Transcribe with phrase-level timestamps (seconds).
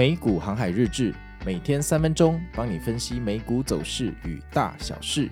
[0.00, 5.28] 美股航海日志，每天三分钟，帮你分析美股走势与大小事。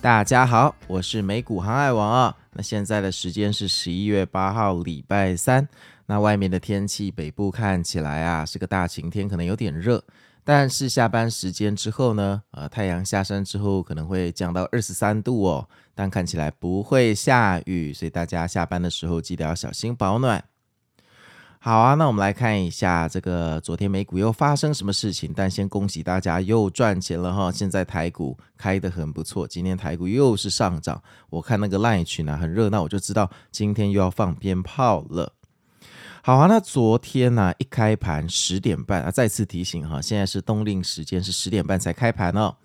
[0.00, 2.36] 大家好，我是美股航海王啊。
[2.52, 5.66] 那现在的时间是十一月八号，礼拜三。
[6.06, 10.00] 那外面的天气，北部看起来啊是个大晴天，可能有点热。
[10.44, 15.68] 但是下班时间之后呢，呃，太阳下山之后可能会降到二十三度哦。
[15.96, 20.44] 但看起来不会下雨，所以大家下班的时候记得要小心保暖。
[21.64, 25.32] 好啊，那我们来看一下这个昨天美股又发生什么事情。
[25.32, 27.52] 但先恭喜大家又赚钱了哈！
[27.52, 31.00] 现在台股开得很不错，今天台股又是上涨。
[31.30, 35.34] 我看那个 LINE 群啊很热闹，我就知道今天又要放鞭炮了。
[36.24, 42.56] 好啊，那昨天呢、一开盘十点半啊，再次提醒哈，现在是冬令时间是十点半才开盘哦。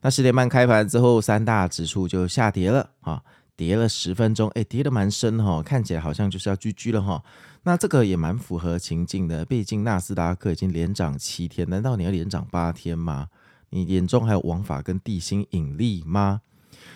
[0.00, 3.22] 那十点半开盘之后，三大指数就下跌了啊。
[3.58, 7.20] 跌了十分钟，哎，跌得蛮深哈，看起来好像就是要 GG 了哈。
[7.64, 13.26] 那这个也蛮符合情境的，毕竟纳斯达克已经连涨七天，难道你要连涨八天吗？
[13.70, 16.42] 你眼中还有王法跟地心引力吗？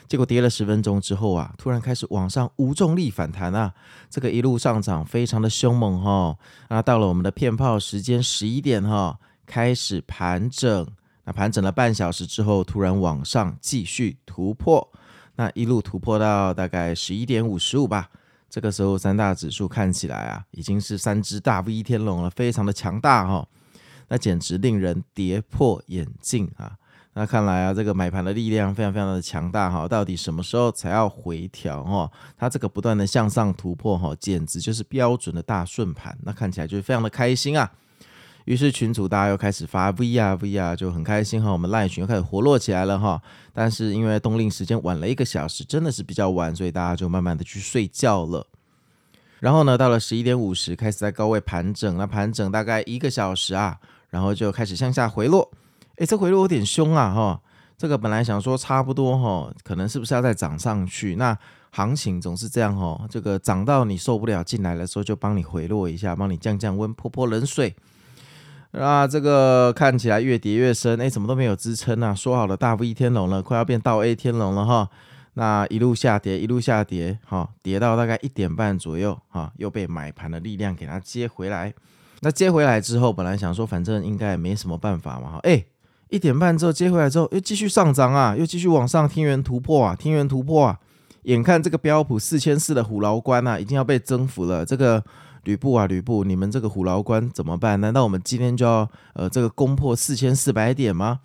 [0.07, 3.75] 结果跌了十分钟之后啊，突然开始往上无重力反弹啊，
[4.09, 6.39] 这个一路上涨非常的凶猛哈。
[6.69, 10.87] 那到了我们的骗炮时间十一点哈，开始盘整，
[11.25, 14.93] 那盘整了半小时之后，突然往上继续突破。
[15.37, 18.09] 那一路突破到大概十一点五十五吧，
[18.51, 23.49] 这个时候三大指数看起来啊，已经是三只大 V 天龙了，非常的强大哈、哦，
[24.09, 26.77] 那简直令人跌破眼镜啊！
[27.15, 32.11] 那看来啊，这个买盘的力量非常非常的强大哈，到底什么时候才要回调哈？
[32.37, 37.71] 它这个不断的向上突破哈，简直就是标准的大顺盘，那看起来就是非常的开心啊！
[38.45, 41.53] 于是群组大家又开始发 V 啊 V 啊，就很开心哈。
[41.53, 43.21] 我们 LINE 群又开始活络起来了哈。
[43.53, 48.47] 但是因为冬令时间晚了一个小时，真的是比较晚，所以大家就慢慢的去睡觉了。
[49.41, 53.79] 然后呢，到了十一点五十开始在高位盘整，那盘整大概一个小时啊，
[54.11, 55.51] 然后就开始向下回落。
[55.97, 57.41] 诶，这回落有点凶啊哈。
[57.77, 61.17] 这个本来想说差不多哈，可能是不是要再涨上去？
[61.17, 61.37] 那
[61.71, 67.75] 行情总是这样哈，这个涨到你受不了进来的时候，就帮你回落一下，帮你降降温，泼泼冷水。
[68.73, 72.15] 啊，这个看起来越跌越深，哎，怎么都没有支撑啊？
[72.15, 74.89] 说好的大 V 天龙了，快要变倒 A 天龙了哈。
[75.35, 81.73] 那一路下跌，一路下跌，哈，跌到大概一点半左右，哈，又被买盘的力量给它接回来。
[82.21, 85.63] 那接回来之后，本来想说反正应该也没什么办法嘛，哈，哎，
[86.09, 90.79] 一点半之后接回来之后，又继续上涨啊，又继续往上天元突破啊，天元突破啊，
[91.25, 95.05] 眼看这个标普四千四的虎牢关啊，已经要被征服了，这个。
[95.45, 97.81] 吕布啊，吕布，你们这个虎牢关怎么办？
[97.81, 101.21] 难道我们今天就要呃这个攻破四千四百点吗？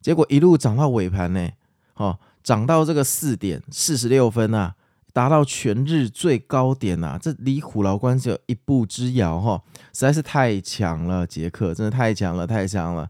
[0.00, 1.48] 结果一路涨到尾盘呢，
[1.94, 4.74] 哦，涨到这个四点四十六分啊，
[5.12, 9.62] 达到全日最高点、啊，这离虎牢关只有一步之遥哈、哦，
[9.92, 13.08] 实在是太强了，杰克真的太强了，太强了。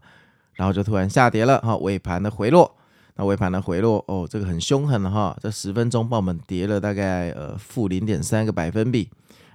[0.53, 2.73] 然后就突然下跌了哈、尾盘的回落，
[3.15, 9.09] 那尾盘的回落哦，这个很凶狠哈、这十分钟帮我们跌了大概呃负零点三个百分比。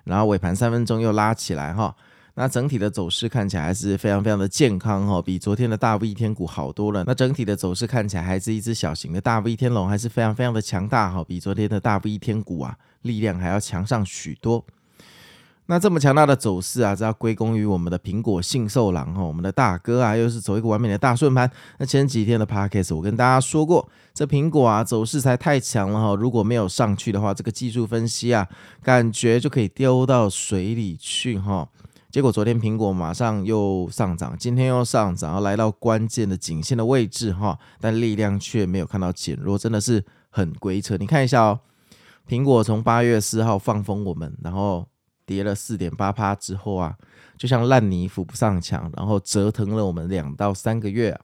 [0.04, 1.94] 然后尾盘三分钟又拉起来哈，
[2.34, 7.04] 那整体的走势看起来还是非常非常的健康哈，比昨天的大 V 天股好多了。
[7.06, 14.64] 那整体的走势看起来还是一只小型的大 V 天龙，还是非常非常的强大哈，比昨天的大 V 天股啊力量还要强上许多。
[15.70, 21.48] 那这么强大的走势啊，这要归功于我们的苹果信受狼哈，我们的大哥啊，又是走一个完美的大顺盘。
[21.78, 28.48] 那前几天的 Podcast 我跟大家说过，这苹果啊走势才太强了哈，如果没有上去的话，这个技术分析啊，
[28.82, 31.69] 感觉就可以丢到水里去哈。
[32.10, 40.97] 结果昨天苹果马上又上涨，今天又上涨，要来到关键的颈线的位置哈，但力量却没有看到减弱，真的是很鬼扯。
[40.97, 41.60] 你看一下哦，
[42.28, 44.84] 苹果从八月四号放风我们，然后。
[45.30, 46.96] 跌了四点八趴之后啊，
[47.38, 51.20] 就像烂泥扶不上墙，然后折腾了我们两到三个月啊。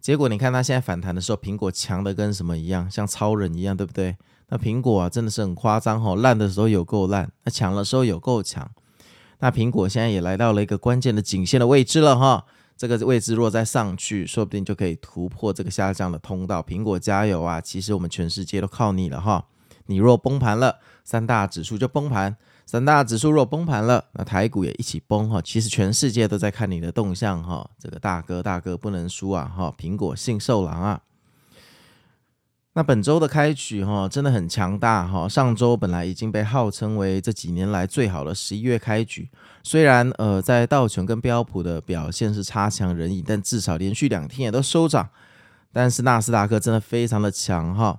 [0.00, 4.16] 结果你看它现在反弹的时候，苹果强的跟什么一样，像超人一样，对不对？
[4.48, 8.66] 那苹果啊真的是很夸张哈，烂的时候有够烂，那强的时候有够强。
[9.40, 12.46] 那苹果现在也来到了一个关键的颈线的位置了哈，
[12.78, 16.62] 这个位置若再上去，说不定就可以突破这个下降的通道。
[16.62, 17.60] 苹果加油啊！
[17.60, 19.44] 其实我们全世界都靠你了哈。
[19.88, 22.36] 你若崩盘了，三大指数就崩盘。
[22.64, 25.40] 三大指数若崩盘了，那台股也一起崩哈。
[25.40, 27.68] 其实全世界都在看你的动向哈。
[27.78, 29.74] 这个大哥大哥不能输啊哈！
[29.78, 31.00] 苹果信受狼啊。
[32.74, 35.26] 那本周的开局哈真的很强大哈。
[35.26, 39.30] 上周本来已经被号称为这几年来最好的十一月开局，
[39.62, 45.08] 虽然呃在道琼跟标普的表现是差强人意，但至少连续两天也都收涨。
[45.72, 47.98] 但是纳斯达克真的非常的强哈。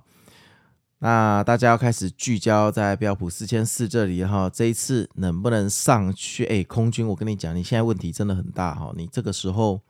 [1.02, 6.44] 那大家要开始聚焦在标普四千四这里哈，这一次能不能上去？
[6.44, 9.80] 哎，空军，我跟你讲，你现在问题真的很大哈，你这个时候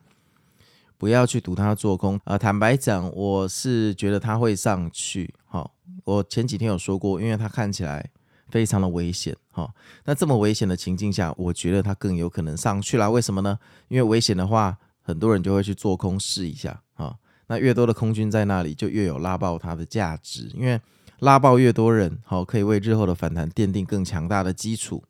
[0.97, 2.37] 不要去赌它做空啊。
[2.37, 5.33] 坦白讲，我是觉得它会上去。
[5.45, 5.73] 好，
[6.05, 8.09] 我前几天有说过，因为它看起来
[8.47, 9.69] 非常的危险哈。
[10.05, 13.09] 那这么危险的情境下，我觉得它更有可能上去啦。
[13.09, 13.59] 为什么呢？
[13.89, 17.17] 因为危险的话，很多人就会去做空试一下哈。
[17.47, 20.79] 那越多的空军在那里，就越有拉爆它的价值，因为。
[21.21, 25.03] 拉爆越多人，好，可以为日后的反弹奠定更强大的基础。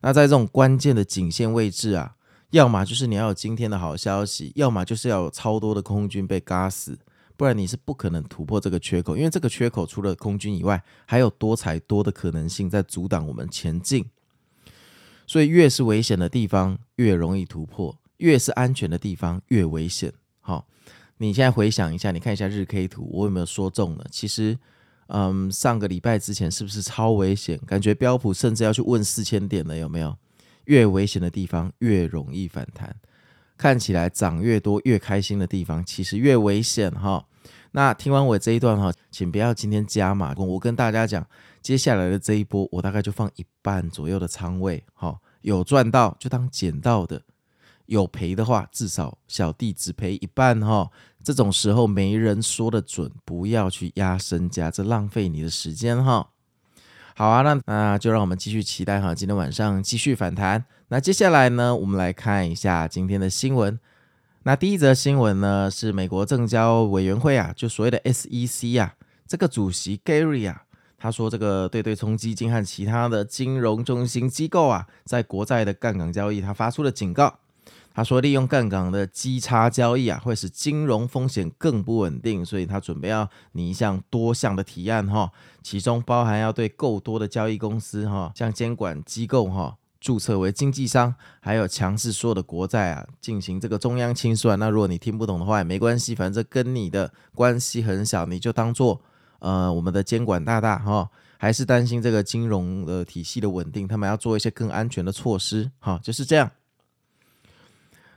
[0.00, 2.16] 那在这种关键的颈线位置啊，
[2.52, 6.98] 要么就是你要有今天的好消息，要么就是要有超多的空军被嘎死，
[7.36, 9.14] 不然你是不可能突破这个缺口。
[9.14, 14.06] 因为这个缺口除了空军以外，还有多才多的可能性在阻挡我们前进。
[15.26, 20.14] 所以越是危险的地方，越容易突破；越是安全的地方，越危险。
[20.40, 20.66] 好，
[21.18, 24.06] 你现在回想一下，你看一下日 K 图，我有没有说中了？
[24.10, 24.58] 其实。
[25.14, 27.58] 嗯，上个礼拜之前是不是超危险？
[27.66, 30.16] 感觉标普甚至要去问四千点了，有没有？
[30.64, 32.96] 越危险的地方越容易反弹，
[33.58, 37.26] 看起来涨越多越开心的地方，其实越危险哈。
[37.72, 41.26] 那听完我这一段哈，请不要今天加码，我跟大家讲，
[41.60, 47.20] 接下来的这一波我大概就放一半左右的仓位，哈，有赚到就当捡到的。
[47.86, 50.90] 有赔的话，至少小弟只赔一半哈。
[51.24, 56.30] 这种时候没人说得准，不要去压身家，这浪费你的时间哈。
[57.14, 60.64] 好啊，那那就让我们继续期待哈，今天晚上继续反弹。
[60.88, 63.78] 那接下来呢，我们来看一下今天的新闻。
[64.44, 68.94] 那第一则新闻呢，是美国证交委员会啊，就所谓的 SEC 啊，
[69.28, 70.64] 这个主席 Gary 啊，
[70.98, 77.38] 他说这个对对冲基金和其他的金融中心机构啊，在国债的杠杆交易，他发出了警告。
[77.94, 85.30] 他说，利用杠杆的基差交易啊，会使金融风险更不稳定，所以他准备要拟一项多项的提案哈，
[85.62, 94.58] 其中包含要对够多的交易公司哈，像监管机构哈，注册为经纪商，还有强制所有的国债啊进行这个中央清算。
[94.58, 99.00] 那如果你听不懂的话也没关系，反正跟你的关系很小，你就当做
[99.40, 106.50] 呃我们的监管大大哈，还是担心这个金融的体系的稳定，他们要做一些更安全的措施哈，就是这样。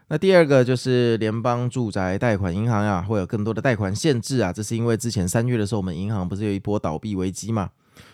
[0.08, 4.54] 那第二个就是联邦住宅贷款银行啊，会有更多的贷款限制啊。
[4.54, 7.72] 这是因为之前三月的时候，我们银行不是有一波倒闭危机嘛？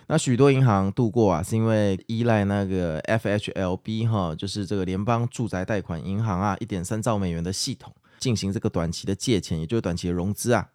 [0.08, 10.70] 那许多银行度过啊，是因为依赖那个 FHLB 哈，就是这个联邦住宅贷款银行啊，一点三兆美元的系统进行这个短期的借钱，也就是短期的融资啊。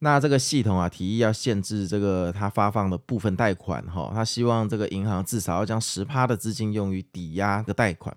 [0.00, 8.14] 那这个系统啊，提议要限制这个他发放的部分贷款哈，他希望这个银行至少要将十趴的资金用于抵押的贷款。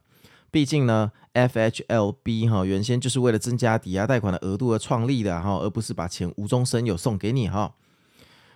[0.52, 7.74] 毕竟呢，FHLB 哈原先就是为了增加抵押贷款的额度而创立的哈，而不是把钱无中生有送给你哈。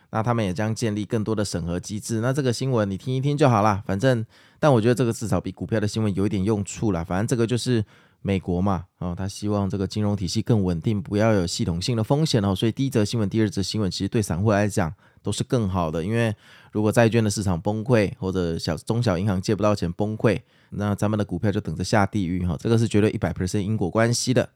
[0.10, 2.20] 那他们也将建立更多的审核机制。
[2.22, 4.26] 那这个新闻你听一听就好啦，反正，
[4.60, 7.04] 但我觉得这个至少比股票的新闻有一点用处啦。
[7.04, 7.84] 反正这个就是
[8.22, 12.54] 美国嘛，哦，他希望这个金融体系更稳定，不要有系统性的风险哦。
[12.56, 14.94] 所以第一则新闻、第二则新闻其实对散户来讲
[15.24, 16.36] 都是更好的，因为
[16.72, 20.40] 如果债券的市场崩溃，或者小中小银行借不到钱崩溃。
[20.76, 24.50] 那咱们的股票就等着下地狱哈，这个是绝对一百 percent 因果关系的。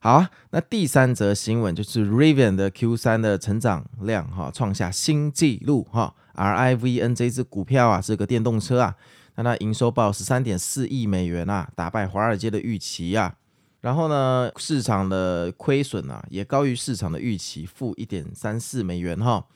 [0.00, 8.94] 好啊，那第三则新闻就是 Rivian 的 Q 三的成长量哈创下新纪录哈，RIVN 这支股票啊是个电动车啊，
[9.34, 13.34] 那它营收报十三点四亿美元啊，打败华尔街的预期啊，
[13.80, 19.46] 然后呢市场的亏损啊也高于市场的预期，负一点三四美元哈，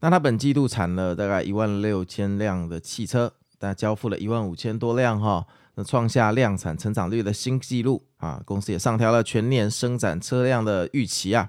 [0.00, 3.34] 那它本季度产了大概一万六千辆的汽车。
[3.62, 8.42] 但交付了一万五千多辆哈，那创下量产成长率的新纪录啊！
[8.44, 11.48] 公司也上调了全年生产车辆的预期啊，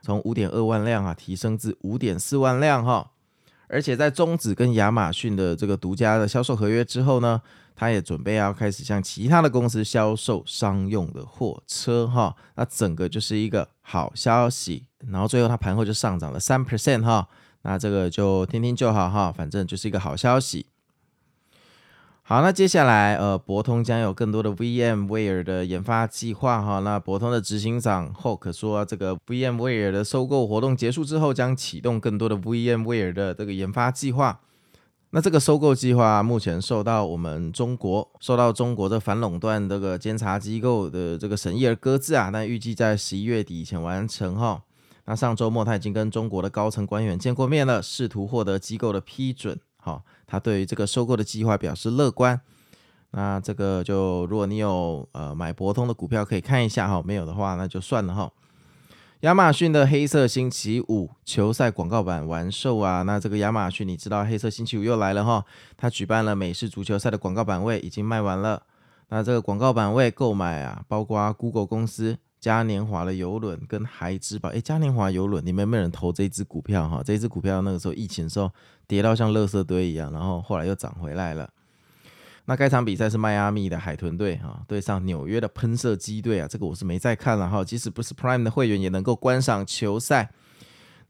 [0.00, 3.10] 从五点二万辆啊提升至五点四万辆哈。
[3.66, 7.42] 而且在终止跟亚马逊的这个独家的销售合约之后呢，
[7.74, 12.36] 他也准备要开始向其他的公司销售商用的货车哈。
[12.54, 17.26] 那整个就是一个好消息，然后最后它盘后就上涨了三 percent 哈。
[17.62, 20.66] 那这个就听听就好哈，反正就是一个好消息。
[22.28, 26.78] 好，那接下来，呃，博通将有更多的 VMware 的研发计划哈。
[26.80, 34.40] 那博通的执行长 Hock 说，这个 VMware 的收购活动结束之后，将启动更多的 VMware 的这个研发计划。
[35.08, 42.28] 那这个收购计划目前受到我们中国受到中国的反垄断这个监察机构的这个审议而搁置啊。
[42.28, 44.60] 那预计在十一月底以前完成哈。
[45.06, 49.58] 那上周末他已经跟中国的高层官员见过面了，试图获得机构的批准。
[49.80, 52.40] 哈，他对于这个收购的计划表示乐观。
[53.10, 58.30] 那这个就如果你有呃买博通的股票可以看一下哈，没有的话那就算了哈。
[59.22, 63.02] 亚马逊的黑色星期五球赛广告版完售啊！
[63.02, 65.44] 那这个亚马逊，你知道黑色星期五又来了哈？
[65.76, 68.62] 他举办了美式足球赛的广告版位已经卖完了。
[69.08, 74.48] 那这个广告版位购买啊，包括 Google 公司、嘉年华的游轮跟孩之宝。
[74.50, 77.02] 诶，嘉年华游轮，你们有没有人投这一支股票哈？
[77.04, 78.50] 这一支股票那个时候疫情的时候
[78.86, 81.48] 跌到像垃圾堆一样，然后后来又涨回来了。
[82.44, 87.62] 那该场比赛是迈阿密的海豚队哈对上纽约的喷射机队啊，这个我是没再看了哈。
[87.62, 90.30] 即使不是 Prime 的会员也能够观赏球赛。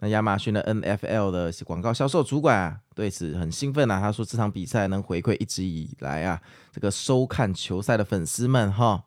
[0.01, 6.41] 那亚马逊的 NFL 的广告销售主管啊，对此很兴奋啊，他说这场比赛能回馈一直以来啊
[6.73, 9.05] 这个收看球赛的粉丝们哈。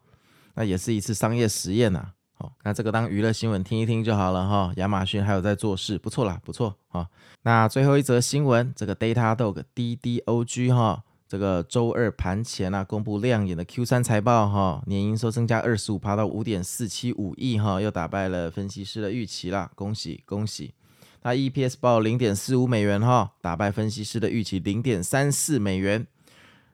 [0.56, 2.12] 那也是一次商业实验呐。
[2.34, 4.72] 好，那这个当娱乐新闻听一听就好了哈。
[4.78, 7.08] 亚马逊还有在做事，不错啦，不错哈。
[7.44, 11.04] 那最后一则新闻，这个 Datadog DDOG 哈。
[11.28, 20.74] 这个周二盘前啊，公布亮眼的 Q 三财报哈，年营收增加二十五趴到五点四七五亿哈，又打败了分析师的预期啦，恭喜恭喜！
[21.22, 26.06] 那 EPS 报零点四五美元哈，打败分析师的预期零点三四美元。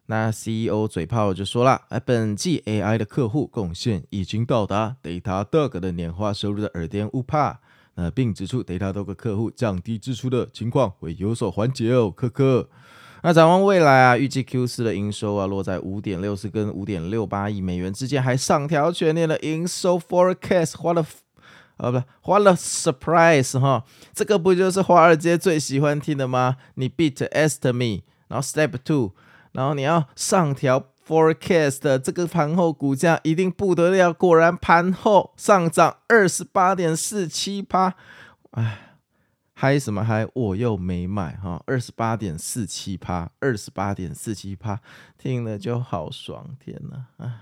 [0.08, 7.60] 那 CEO 嘴炮就说了，哎，本季 AI 的客户贡献已经到达 Datadog 的年化收入的二点五趴，
[7.96, 12.70] 那并指出 Datadog 客户降低支出的情况会有所缓解哦，科科。
[13.24, 20.78] 那展望未来啊，预计 Q 四的营收啊落在五点六四跟五点六八亿美元之间，还上调全年的营收 forecast。
[20.78, 21.06] 花了，
[21.78, 23.84] 呃，不，花了 surprise 哈，
[24.14, 26.58] 这个不就是华尔街最喜欢听的吗？
[26.76, 29.12] 你 beat estimate，然后 step two，
[29.58, 37.96] 然后你要上调 forecast，这个盘后股价一定不得了，果然盘后上涨二十八点四七趴，
[38.52, 38.84] 哎。
[39.60, 40.28] 嗨什么嗨？
[40.36, 44.80] 我又没买哈，二十八点四七趴，二十八点四七趴，
[45.18, 47.42] 听了就好爽，天呐，啊，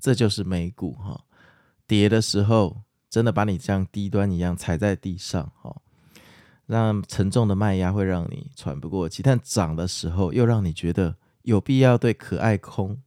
[0.00, 1.20] 这就是美股哈，
[1.86, 2.78] 跌的时候
[3.08, 5.76] 真的把你像低端一样踩在地上哈，
[6.66, 13.00] 让沉重的卖压会让你喘不过气，但涨的时候又让你觉得有必要对可爱空、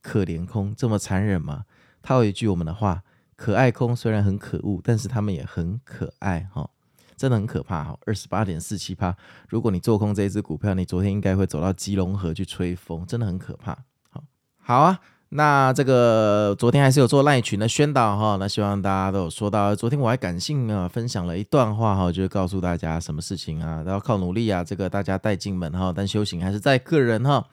[0.00, 1.64] 可怜空这么残忍吗？
[2.02, 3.02] 套一句我们的话，
[3.36, 6.70] 可爱空虽然很可恶，但是他们也很可爱哈。
[7.16, 9.16] 真的很可怕哈，二十八点四七趴。
[9.48, 13.76] 如果你做空这一只股票，你昨天应该会走到基隆河去吹风，真的很可怕。
[14.08, 14.22] 好，
[14.58, 19.76] 好啊，那这个昨天还是有做赖群的宣导哈，那希望大家都有说到。
[19.76, 27.44] 昨天我还感性啊分享了一段话哈，就是告诉大家什么事情啊都要靠努力啊，这个大家带进门哈，但修行还是在个人哈。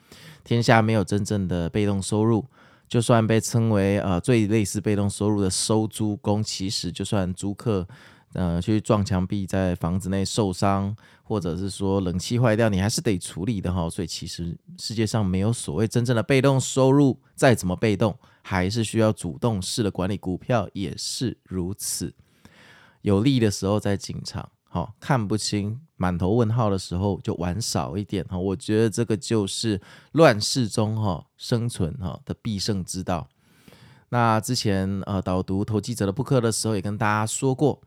[0.45, 2.45] 天下没有真正的被动收入，
[2.87, 7.85] 就算被称为呃最类似被动收入的收租工，其实就算租客。
[8.35, 13.89] 呃，去撞墙壁，在房子内受伤，或者是说冷气坏掉，你还是得处理的哈。
[13.89, 20.17] 所以其实世界上没有所谓真正的被动收入，再怎么被动，还是需要主动式的管理。
[20.17, 22.13] 股票也是如此，
[23.01, 28.37] 有利的时候再进场，好，看不清、满头问号的时候就玩少一点哈。
[28.37, 29.79] 我觉得这个就是
[30.11, 33.27] 乱世中哈生存哈的必胜之道。
[34.09, 37.81] 那之前呃导读投机者的布克的时候，也跟大家说过。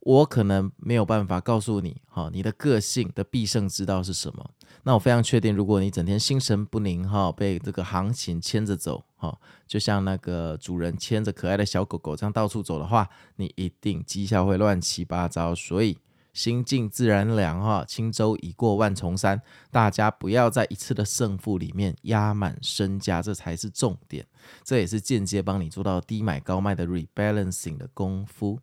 [0.00, 4.50] 我可能没有办法告诉你，哈，你的个性的必胜之道是什么？
[4.84, 9.36] 那我非常确定，如果你整天心神不宁，哈，被这个行情牵着走，哈，
[9.66, 15.54] 就像那个主人牵着可爱的小狗狗这样到处走的话，你一定绩效会乱七八糟。
[15.54, 15.98] 所以
[16.32, 19.42] 心静自然凉，哈，轻舟已过万重山。
[19.70, 24.24] 大家不要在一次的胜负里面压满身家，这才是重点。
[24.62, 28.58] 这也是间接帮你做到低买高卖的 rebalancing 的功夫。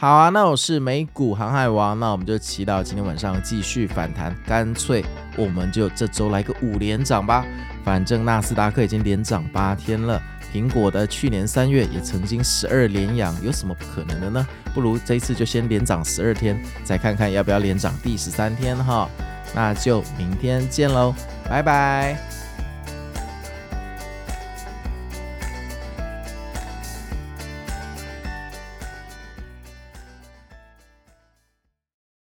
[0.00, 5.04] 好啊，那我是美股航海王，那我们就祈祷今天晚上继续反弹，干脆
[5.36, 7.44] 我们就这周来个五连涨吧。
[7.84, 10.18] 反正纳斯达克已经连涨八天了，
[10.50, 14.46] 苹果的去年三月也曾经十二连阳，有什么不可能的呢？
[14.72, 19.06] 不如这次就先连涨十二天，再看看要不要连涨第十三天哈。
[19.54, 21.14] 那就明天见喽，
[21.46, 22.39] 拜拜。